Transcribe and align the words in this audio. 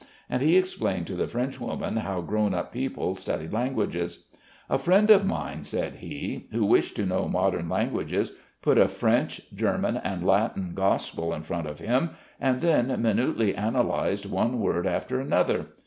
And 0.31 0.41
he 0.41 0.57
explained 0.57 1.05
to 1.05 1.15
the 1.15 1.27
Frenchwoman 1.27 1.97
how 1.97 2.21
grown 2.21 2.55
up 2.55 2.71
people 2.73 3.13
study 3.13 3.47
languages. 3.47 4.25
"A 4.67 4.79
friend 4.79 5.11
of 5.11 5.27
mine," 5.27 5.63
said 5.63 5.97
he, 5.97 6.47
"who 6.51 6.65
wished 6.65 6.95
to 6.95 7.05
know 7.05 7.27
modern 7.27 7.69
languages 7.69 8.33
put 8.63 8.79
a 8.79 8.87
French, 8.87 9.41
German 9.53 9.97
and 9.97 10.25
Latin 10.25 10.71
gospel 10.73 11.31
in 11.35 11.43
front 11.43 11.67
of 11.67 11.77
him 11.77 12.09
and 12.39 12.61
then 12.61 12.99
minutely 12.99 13.53
analysed 13.53 14.25
one 14.25 14.59
word 14.59 14.87
after 14.87 15.19
another. 15.19 15.67